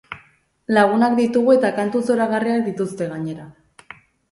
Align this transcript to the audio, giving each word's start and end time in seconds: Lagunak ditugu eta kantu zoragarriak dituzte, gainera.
Lagunak 0.77 1.13
ditugu 1.19 1.53
eta 1.57 1.71
kantu 1.77 2.03
zoragarriak 2.09 2.67
dituzte, 2.71 3.13
gainera. 3.15 3.49